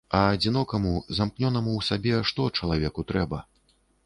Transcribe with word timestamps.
А 0.19 0.19
адзінокаму, 0.35 0.93
замкнёнаму 1.17 1.71
ў 1.83 1.89
сабе, 1.89 2.15
што 2.31 2.47
чалавеку 2.57 3.07
трэба? 3.15 3.45